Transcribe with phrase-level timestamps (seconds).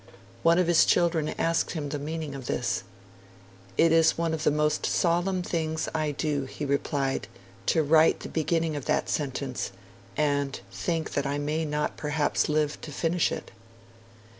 [0.41, 2.83] One of his children asked him the meaning of this.
[3.77, 7.27] 'It is one of the most solemn things I do,' he replied,
[7.67, 9.71] 'to write the beginning of that sentence,
[10.17, 11.67] and think that I may
[11.97, 13.51] perhaps not live to finish it.'